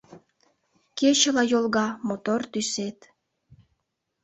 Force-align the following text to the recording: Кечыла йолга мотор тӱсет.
Кечыла 0.97 1.43
йолга 1.51 1.87
мотор 2.07 2.41
тӱсет. 2.51 2.99